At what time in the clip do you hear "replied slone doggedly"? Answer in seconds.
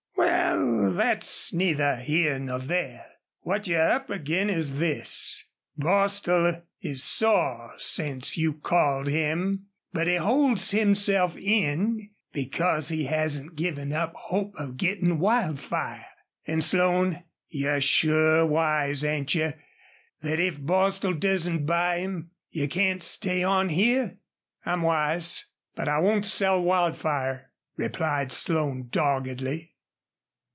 27.77-29.69